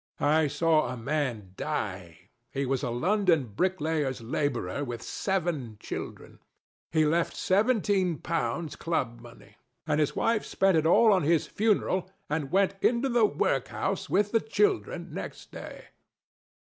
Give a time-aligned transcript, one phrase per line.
[0.19, 6.39] I saw a man die: he was a London bricklayer's laborer with seven children.
[6.91, 12.09] He left seventeen pounds club money; and his wife spent it all on his funeral
[12.31, 15.89] and went into the workhouse with the children next day.